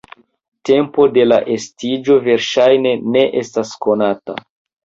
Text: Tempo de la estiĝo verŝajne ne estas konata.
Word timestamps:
Tempo 0.69 1.03
de 1.17 1.25
la 1.27 1.37
estiĝo 1.57 2.17
verŝajne 2.29 2.97
ne 3.17 3.25
estas 3.45 3.79
konata. 3.89 4.41